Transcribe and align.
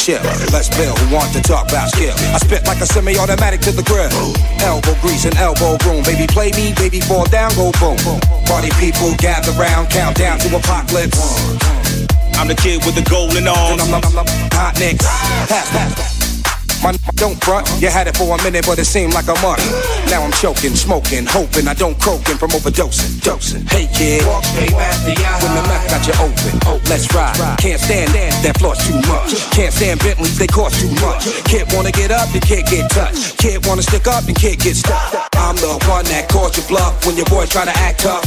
chill. 0.00 0.22
Let's 0.50 0.72
build 0.72 0.98
who 0.98 1.14
want 1.14 1.32
to 1.36 1.42
talk 1.42 1.68
about 1.68 1.90
skill. 1.90 2.16
I 2.32 2.38
spit 2.38 2.64
like 2.66 2.80
a 2.80 2.86
semi-automatic 2.86 3.60
to 3.68 3.72
the 3.72 3.84
grill. 3.84 4.08
Elbow 4.64 4.96
grease 5.00 5.26
and 5.26 5.36
elbow 5.36 5.76
room. 5.84 6.02
Baby, 6.04 6.26
play 6.26 6.50
me, 6.56 6.72
baby, 6.74 7.00
fall 7.00 7.28
down, 7.28 7.52
go 7.54 7.70
boom. 7.76 8.00
Party 8.48 8.70
people 8.80 9.12
gather 9.20 9.52
round, 9.52 9.90
count 9.90 10.16
down 10.16 10.38
to 10.40 10.48
apocalypse. 10.56 11.20
I'm 12.40 12.48
the 12.48 12.56
kid 12.56 12.84
with 12.86 12.94
the 12.96 13.04
golden 13.10 13.46
arms. 13.46 13.82
Hot 14.56 14.74
nicks. 14.80 15.04
Pass, 15.04 15.68
pass. 15.70 15.92
My 15.92 16.09
don't 17.20 17.36
front, 17.44 17.68
you 17.84 17.92
had 17.92 18.08
it 18.08 18.16
for 18.16 18.32
a 18.32 18.42
minute, 18.42 18.64
but 18.64 18.78
it 18.80 18.88
seemed 18.88 19.12
like 19.12 19.28
a 19.28 19.36
month. 19.44 19.60
Now 20.08 20.24
I'm 20.24 20.32
choking, 20.32 20.72
smoking, 20.72 21.28
hoping 21.28 21.68
I 21.68 21.74
don't 21.74 22.00
croaking 22.00 22.40
from 22.40 22.48
overdosing, 22.56 23.20
dosing. 23.20 23.60
Hey 23.68 23.92
kid, 23.92 24.24
walk 24.24 24.42
straight 24.42 24.72
past 24.72 25.04
the 25.04 25.12
eye. 25.12 25.38
When 25.44 25.52
the 25.52 25.64
mouth 25.68 25.84
got 25.92 26.02
you 26.08 26.16
open, 26.16 26.56
oh 26.64 26.80
let's 26.88 27.12
ride. 27.12 27.36
Can't 27.60 27.78
stand 27.78 28.08
that 28.16 28.32
that 28.42 28.56
floss 28.56 28.80
too 28.88 28.96
much. 29.04 29.36
Can't 29.52 29.72
stand 29.72 30.00
Bentleys, 30.00 30.38
they 30.38 30.46
cost 30.48 30.80
too 30.80 30.88
much. 31.04 31.28
Kid 31.44 31.68
wanna 31.76 31.92
get 31.92 32.10
up, 32.10 32.32
and 32.32 32.40
can't 32.40 32.66
get 32.66 32.90
touched. 32.90 33.36
Kid 33.36 33.66
wanna 33.66 33.82
stick 33.82 34.08
up, 34.08 34.24
and 34.24 34.34
can't 34.34 34.58
get 34.58 34.76
stuck. 34.76 35.28
I'm 35.36 35.56
the 35.56 35.76
one 35.92 36.08
that 36.08 36.30
calls 36.32 36.56
you 36.56 36.64
bluff 36.72 37.04
when 37.04 37.16
your 37.20 37.26
boys 37.26 37.50
try 37.50 37.66
to 37.68 37.76
act 37.84 38.00
tough. 38.00 38.24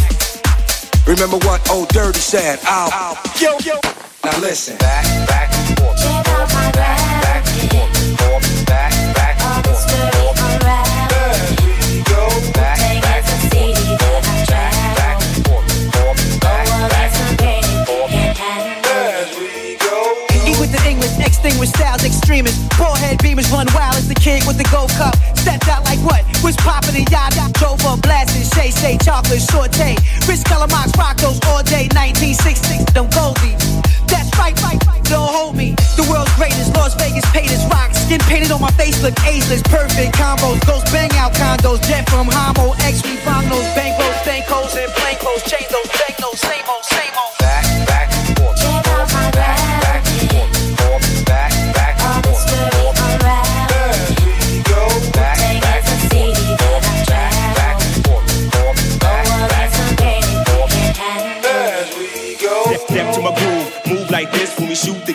Remember 1.07 1.37
what 1.49 1.65
old 1.71 1.89
Dirty 1.89 2.19
said? 2.19 2.59
I'll, 2.63 3.17
yo, 3.41 3.57
yo. 3.65 3.81
Now 4.23 4.37
listen. 4.39 4.77
Back, 4.77 5.03
back, 5.27 5.49
forth. 5.81 5.97
Check 5.97 6.29
out 6.29 6.53
my 6.53 6.71
back. 6.71 7.42
Distinguished 21.63 21.79
styles, 21.79 22.03
extremists. 22.03 22.67
Forehead 22.75 23.19
beamers 23.19 23.47
run 23.51 23.67
wild 23.71 23.95
as 23.95 24.07
the 24.09 24.15
kid 24.15 24.43
with 24.43 24.57
the 24.57 24.67
gold 24.67 24.91
cup. 24.99 25.15
Stepped 25.31 25.67
out 25.69 25.85
like 25.85 25.99
what? 26.03 26.19
Was 26.43 26.57
popping 26.57 26.95
in 26.95 27.07
yacht. 27.07 27.31
Drove 27.53 27.79
up 27.85 28.01
blasting. 28.01 28.43
Shay 28.51 28.71
Shay 28.71 28.97
chocolate 28.99 29.39
saute. 29.39 29.95
Rich 30.27 30.43
mocks 30.51 30.91
rock 30.99 31.15
those 31.23 31.39
all 31.47 31.63
day. 31.63 31.87
1966. 31.95 32.91
Don't 32.91 33.07
go 33.15 33.31
me. 33.39 33.55
That's 34.11 34.27
right, 34.35 34.51
right, 34.59 34.79
right. 34.87 35.03
Don't 35.07 35.31
hold 35.31 35.55
me. 35.55 35.71
The 35.95 36.03
world's 36.11 36.35
greatest. 36.35 36.75
Las 36.75 36.95
Vegas 36.99 37.23
paid 37.31 37.47
his 37.47 37.63
rock. 37.71 37.95
Skin 37.95 38.19
painted 38.27 38.51
on 38.51 38.59
my 38.59 38.71
face. 38.75 38.99
Look 39.01 39.15
ageless. 39.23 39.63
Perfect 39.63 40.19
combos. 40.19 40.59
Ghost 40.67 40.91
bang 40.91 41.11
out 41.15 41.31
condos. 41.31 41.79
Jet 41.87 42.09
from 42.09 42.27
Homo. 42.27 42.75
X. 42.83 43.03
We 43.07 43.15
find 43.23 43.47
those 43.47 43.67
bankroll, 43.71 44.11
bankos, 44.27 44.75
and 44.75 44.91
plain 44.99 45.15
clothes. 45.15 45.43
Change 45.47 45.71
those 45.71 45.87
old, 46.33 46.39
same 46.39 46.65
old. 46.67 46.82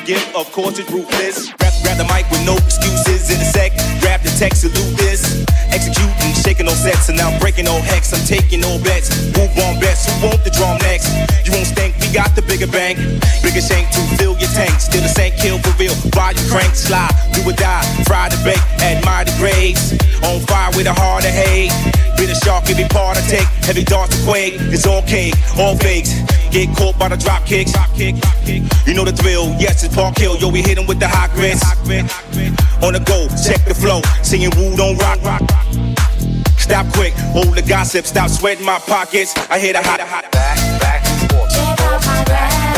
Gift, 0.08 0.34
of 0.34 0.50
course 0.52 0.80
it's 0.80 0.90
ruthless. 0.90 1.52
Grab, 1.60 1.74
grab 1.84 1.96
the 2.00 2.08
mic 2.08 2.24
with 2.32 2.40
no 2.48 2.56
excuses 2.56 3.28
in 3.28 3.36
a 3.36 3.44
sec. 3.44 3.76
Grab 4.00 4.24
the 4.24 4.32
text, 4.40 4.64
salute 4.64 4.96
this. 4.96 5.44
Executing, 5.68 6.32
shaking 6.32 6.64
no 6.64 6.72
sets, 6.72 7.12
and 7.12 7.18
now 7.18 7.28
I'm 7.28 7.38
breaking 7.38 7.66
no 7.68 7.76
hex. 7.84 8.16
I'm 8.16 8.24
taking 8.24 8.64
no 8.64 8.80
bets. 8.80 9.12
Move 9.36 9.52
on 9.68 9.76
bets, 9.76 10.08
who 10.08 10.32
want 10.32 10.40
the 10.48 10.50
drum 10.56 10.80
next? 10.80 11.12
You 11.44 11.52
won't 11.52 11.68
stink, 11.68 11.92
we 12.00 12.08
got 12.08 12.32
the 12.32 12.40
bigger 12.40 12.66
bank. 12.66 12.96
Bigger 13.44 13.60
shank 13.60 13.92
to 13.92 14.00
fill 14.16 14.32
your 14.40 14.48
tank. 14.56 14.80
Still 14.80 15.04
the 15.04 15.12
same 15.12 15.36
kill 15.36 15.60
for 15.60 15.76
real. 15.76 15.92
While 16.16 16.32
you 16.32 16.44
crank, 16.48 16.72
slide, 16.72 17.12
do 17.36 17.44
or 17.44 17.52
die. 17.52 17.84
Fry 18.08 18.32
the 18.32 18.40
bake, 18.40 18.64
admire 18.80 19.28
the 19.28 19.36
grades. 19.36 19.92
On 20.24 20.40
fire 20.48 20.72
with 20.72 20.88
a 20.88 20.96
heart 20.96 21.28
of 21.28 21.36
hate. 21.36 21.68
Been 22.18 22.30
a 22.30 22.34
shark, 22.34 22.68
every 22.68 22.82
part 22.88 23.16
I 23.16 23.20
take. 23.30 23.46
Heavy 23.62 23.84
darts 23.84 24.18
to 24.18 24.24
quake. 24.26 24.54
It's 24.74 24.88
all 24.88 25.02
cake, 25.02 25.34
all 25.56 25.76
fakes. 25.76 26.10
Get 26.50 26.76
caught 26.76 26.98
by 26.98 27.08
the 27.08 27.16
drop 27.16 27.46
kicks. 27.46 27.70
You 27.96 28.94
know 28.94 29.04
the 29.04 29.12
thrill, 29.12 29.54
yes, 29.58 29.84
it's 29.84 29.94
Park 29.94 30.18
Hill. 30.18 30.36
Yo, 30.36 30.48
we 30.48 30.60
hit 30.60 30.78
him 30.78 30.86
with 30.88 30.98
the 30.98 31.06
hot 31.06 31.30
grits. 31.30 31.62
On 32.82 32.92
the 32.92 32.98
go, 32.98 33.28
check 33.46 33.64
the 33.64 33.74
flow. 33.74 34.02
Singing 34.24 34.50
Woo 34.56 34.76
don't 34.76 34.98
rock. 34.98 35.22
rock. 35.22 35.42
Stop 36.58 36.92
quick, 36.92 37.14
hold 37.32 37.54
the 37.54 37.62
gossip, 37.62 38.04
stop 38.04 38.30
sweating 38.30 38.66
my 38.66 38.80
pockets. 38.80 39.32
I 39.48 39.60
hit 39.60 39.76
a 39.76 39.82
hot, 39.82 40.00
hot, 40.00 40.30
back, 40.32 40.80
back, 40.80 41.30
forth. 41.30 41.56
Out 41.56 42.04
my 42.04 42.24
back. 42.24 42.77